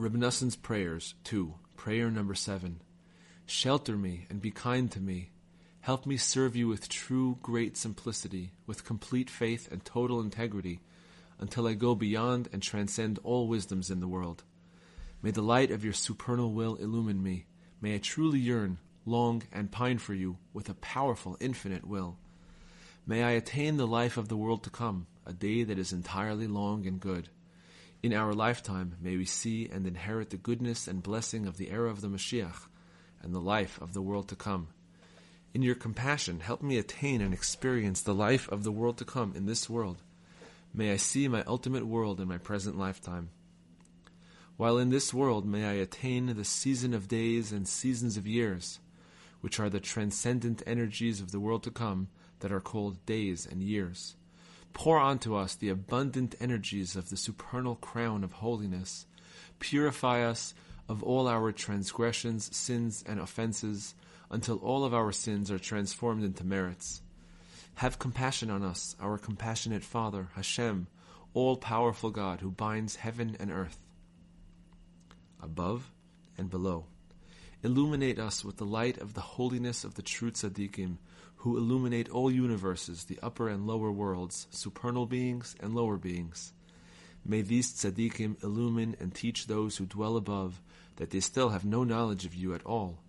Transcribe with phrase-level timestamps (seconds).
[0.00, 2.82] Reb Noson's Prayers 2, Prayer number 7.
[3.46, 5.32] Shelter me and be kind to me.
[5.80, 10.78] Help me serve you with true great simplicity, with complete faith and total integrity,
[11.40, 14.44] until I go beyond and transcend all wisdoms in the world.
[15.20, 17.46] May the light of your supernal will illumine me.
[17.80, 22.18] May I truly yearn, long, and pine for you with a powerful, infinite will.
[23.04, 26.46] May I attain the life of the world to come, a day that is entirely
[26.46, 27.30] long and good.
[28.00, 31.90] In our lifetime, may we see and inherit the goodness and blessing of the era
[31.90, 32.68] of the Mashiach
[33.20, 34.68] and the life of the world to come.
[35.52, 39.32] In your compassion, help me attain and experience the life of the world to come
[39.34, 40.00] in this world.
[40.72, 43.30] May I see my ultimate world in my present lifetime.
[44.56, 48.78] While in this world, may I attain the season of days and seasons of years,
[49.40, 52.08] which are the transcendent energies of the world to come
[52.40, 54.14] that are called days and years.
[54.72, 59.06] Pour onto us the abundant energies of the supernal crown of holiness.
[59.58, 60.54] Purify us
[60.88, 63.94] of all our transgressions, sins, and offenses,
[64.30, 67.02] until all of our sins are transformed into merits.
[67.76, 70.86] Have compassion on us, our compassionate Father, Hashem,
[71.34, 73.78] all powerful God, who binds heaven and earth,
[75.42, 75.90] above
[76.36, 76.86] and below.
[77.64, 80.98] Illuminate us with the light of the holiness of the true tzaddikim,
[81.38, 86.52] who illuminate all universes, the upper and lower worlds, supernal beings and lower beings.
[87.24, 90.62] May these tzaddikim illumine and teach those who dwell above
[90.96, 93.02] that they still have no knowledge of you at all,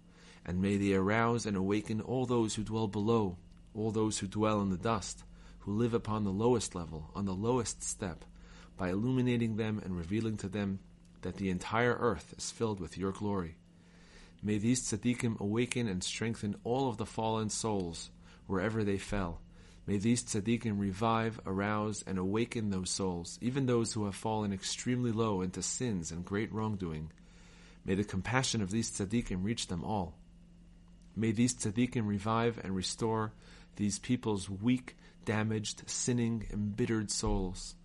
[0.43, 3.37] and may they arouse and awaken all those who dwell below,
[3.75, 5.23] all those who dwell in the dust,
[5.59, 8.25] who live upon the lowest level, on the lowest step,
[8.77, 10.79] by illuminating them and revealing to them
[11.21, 13.57] that the entire earth is filled with your glory.
[14.41, 18.09] May these tzaddikim awaken and strengthen all of the fallen souls
[18.47, 19.41] wherever they fell.
[19.85, 25.11] May these tzaddikim revive, arouse, and awaken those souls, even those who have fallen extremely
[25.11, 27.11] low into sins and great wrongdoing.
[27.83, 30.15] May the compassion of these tzaddikim reach them all.
[31.15, 33.33] May these tzaddikim revive and restore
[33.75, 34.95] these people's weak,
[35.25, 37.75] damaged, sinning, embittered souls.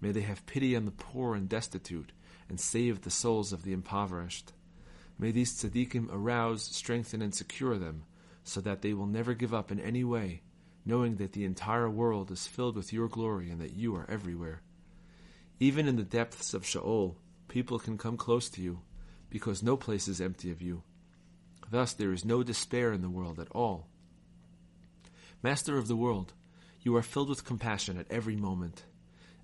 [0.00, 2.12] May they have pity on the poor and destitute,
[2.48, 4.52] and save the souls of the impoverished.
[5.18, 8.04] May these tzaddikim arouse, strengthen, and secure them,
[8.42, 10.42] so that they will never give up in any way,
[10.84, 14.62] knowing that the entire world is filled with your glory and that you are everywhere.
[15.60, 17.16] Even in the depths of Sheol,
[17.48, 18.80] people can come close to you,
[19.30, 20.82] because no place is empty of you.
[21.70, 23.86] Thus there is no despair in the world at all.
[25.42, 26.32] Master of the world,
[26.82, 28.84] you are filled with compassion at every moment.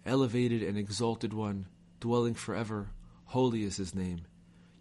[0.05, 1.67] Elevated and exalted one,
[2.01, 2.91] dwelling forever,
[3.27, 4.23] holy is his name.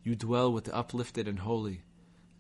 [0.04, 1.84] You dwell with the uplifted and holy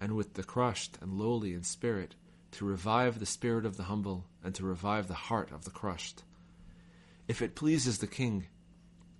[0.01, 2.15] and with the crushed and lowly in spirit,
[2.51, 6.23] to revive the spirit of the humble, and to revive the heart of the crushed.
[7.27, 8.47] If it pleases the King,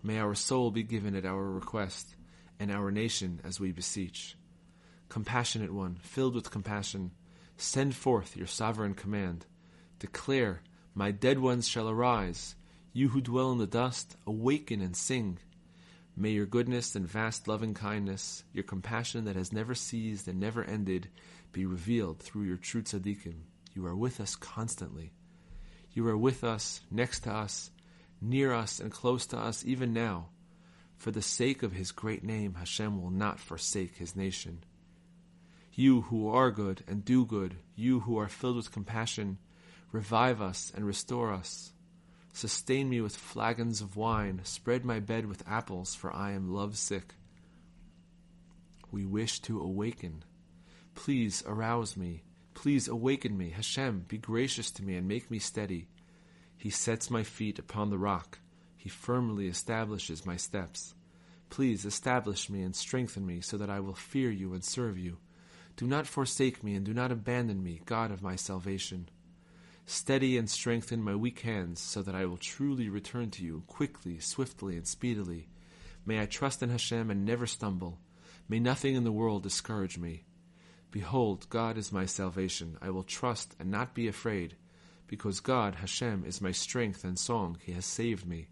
[0.01, 2.16] may our soul be given at our request,
[2.59, 4.35] and our nation as we beseech.
[5.09, 7.11] Compassionate one, filled with compassion,
[7.57, 9.45] send forth your sovereign command.
[10.00, 10.61] Declare,
[10.95, 12.56] My dead ones shall arise.
[12.94, 15.39] You who dwell in the dust, awaken and sing.
[16.22, 20.66] May your goodness and vast loving kindness, your compassion that has never ceased and never
[20.66, 21.07] ended,
[21.53, 23.44] be revealed through your true tzaddikim.
[23.74, 25.13] You are with us constantly.
[25.94, 27.72] You are with us, next to us,
[28.19, 30.28] near us, and close to us even now.
[30.97, 34.66] For the sake of his great name, Hashem will not forsake his nation.
[35.72, 39.38] You who are good and do good, you who are filled with compassion,
[39.94, 41.72] revive us and restore us.
[42.31, 46.78] Sustain me with flagons of wine, spread my bed with apples, for I am love
[46.78, 47.16] sick.
[48.91, 50.23] We wish to awaken.
[50.95, 52.23] Please arouse me.
[52.53, 53.51] Please awaken me.
[53.51, 55.88] Hashem, be gracious to me and make me steady.
[56.57, 58.39] He sets my feet upon the rock.
[58.75, 60.94] He firmly establishes my steps.
[61.50, 65.18] Please establish me and strengthen me so that I will fear you and serve you.
[65.78, 69.09] Do not forsake me and do not abandon me, God of my salvation.
[69.91, 74.19] Steady and strengthen my weak hands, so that I will truly return to you quickly,
[74.19, 75.47] swiftly, and speedily.
[76.05, 77.97] May I trust in Hashem and never stumble.
[78.47, 80.25] May nothing in the world discourage me.
[80.91, 82.77] Behold, God is my salvation.
[82.83, 84.57] I will trust and not be afraid,
[85.07, 87.57] because God, Hashem, is my strength and song.
[87.59, 88.50] He has saved me.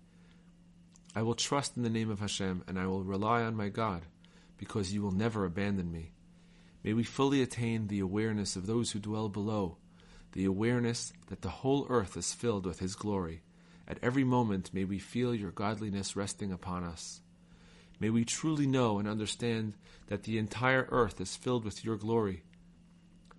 [1.16, 4.08] I will trust in the name of Hashem, and I will rely on my God,
[4.58, 6.14] because you will never abandon me.
[6.84, 9.78] May we fully attain the awareness of those who dwell below
[10.34, 13.42] the awareness that the whole earth is filled with His glory.
[13.88, 17.22] At every moment may we feel your godliness resting upon us.
[18.00, 19.74] May we truly know and understand
[20.08, 22.44] that the entire earth is filled with your glory,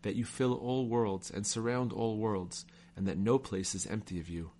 [0.02, 2.64] that you fill all worlds and surround all worlds,
[2.96, 4.50] and that no place is empty of you.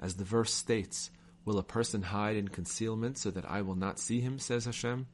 [0.00, 1.10] As the verse states,
[1.48, 5.06] Will a person hide in concealment so that I will not see him, says Hashem?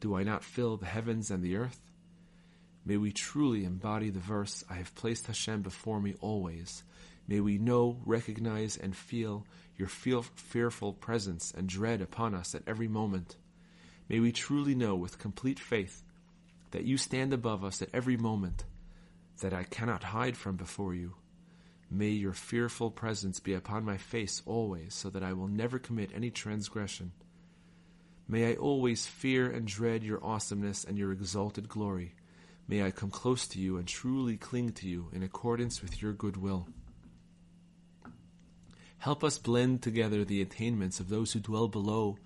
[0.00, 1.78] Do I not fill the heavens and the earth?
[2.86, 6.82] May we truly embody the verse, I have placed Hashem before me always.
[7.26, 9.46] May we know, recognize, and feel
[9.76, 13.36] your fearful presence and dread upon us at every moment.
[14.08, 16.02] May we truly know with complete faith
[16.72, 18.64] that you stand above us at every moment,
[19.40, 21.14] that I cannot hide from before you.
[21.90, 26.10] May your fearful presence be upon my face always, so that I will never commit
[26.14, 27.12] any transgression.
[28.28, 32.14] May I always fear and dread your awesomeness and your exalted glory.
[32.66, 36.12] May I come close to you and truly cling to you in accordance with your
[36.12, 36.66] good will.
[38.98, 42.16] Help us blend together the attainments of those who dwell below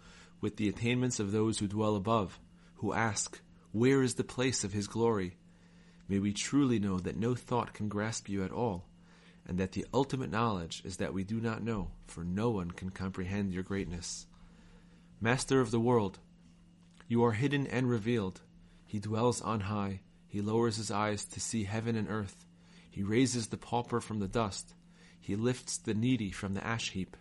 [0.40, 2.38] with the attainments of those who dwell above,
[2.76, 3.40] who ask,
[3.72, 5.36] Where is the place of his glory?
[6.08, 8.86] May we truly know that no thought can grasp you at all,
[9.44, 12.90] and that the ultimate knowledge is that we do not know, for no one can
[12.90, 14.26] comprehend your greatness.
[15.20, 16.20] Master of the world,
[17.08, 18.40] you are hidden and revealed.
[18.86, 20.00] He dwells on high.
[20.28, 22.44] He lowers his eyes to see heaven and earth.
[22.90, 24.74] He raises the pauper from the dust.
[25.18, 27.16] He lifts the needy from the ash heap.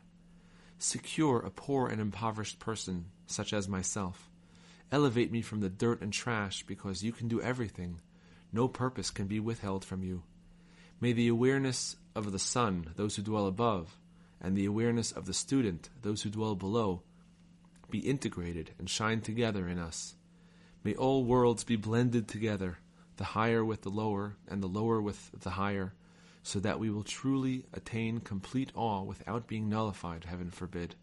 [0.77, 4.29] Secure a poor and impoverished person, such as myself.
[4.91, 8.01] Elevate me from the dirt and trash, because you can do everything.
[8.51, 10.23] No purpose can be withheld from you.
[10.99, 13.97] May the awareness of the sun, those who dwell above,
[14.41, 17.03] and the awareness of the student, those who dwell below,
[17.89, 20.15] be integrated and shine together in us.
[20.83, 22.77] May all worlds be blended together,
[23.17, 25.93] the higher with the lower, and the lower with the higher,
[26.43, 30.95] so that we will truly attain complete awe without being nullified, heaven forbid.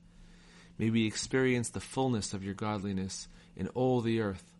[0.78, 4.54] May we experience the fullness of your godliness in all the earth,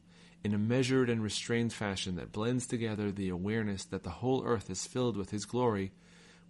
[0.44, 4.68] in a measured and restrained fashion that blends together the awareness that the whole earth
[4.68, 5.92] is filled with His glory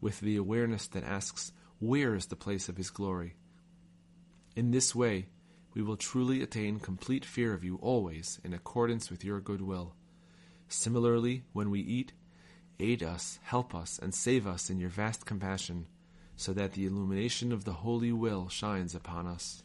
[0.01, 3.37] with the awareness that asks, Where is the place of His glory?
[4.57, 5.29] In this way,
[5.75, 9.95] we will truly attain complete fear of you always in accordance with your good will.
[10.75, 12.13] Similarly, when we eat,
[12.79, 15.89] aid us, help us, and save us in your vast compassion,
[16.37, 19.64] so that the illumination of the holy will shines upon us.